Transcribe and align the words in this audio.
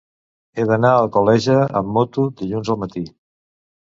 He 0.59 0.63
d'anar 0.71 0.93
a 0.93 1.01
Alcoleja 1.01 1.57
amb 1.81 1.93
moto 1.97 2.25
dilluns 2.39 2.75
al 2.75 2.79
matí. 2.87 3.05